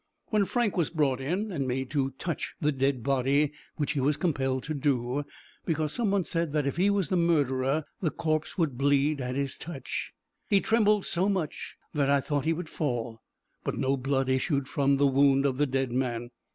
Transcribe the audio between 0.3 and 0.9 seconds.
Frank was